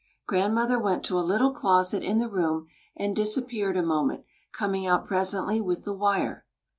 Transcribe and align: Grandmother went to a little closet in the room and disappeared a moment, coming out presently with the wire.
Grandmother 0.25 0.79
went 0.79 1.03
to 1.05 1.19
a 1.19 1.21
little 1.21 1.51
closet 1.51 2.01
in 2.01 2.17
the 2.17 2.27
room 2.27 2.65
and 2.97 3.15
disappeared 3.15 3.77
a 3.77 3.83
moment, 3.83 4.25
coming 4.51 4.87
out 4.87 5.05
presently 5.05 5.61
with 5.61 5.83
the 5.83 5.93
wire. 5.93 6.43